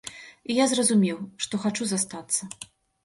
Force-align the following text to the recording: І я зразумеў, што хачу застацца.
І 0.53 0.55
я 0.59 0.65
зразумеў, 0.71 1.21
што 1.47 1.61
хачу 1.67 1.83
застацца. 1.93 2.41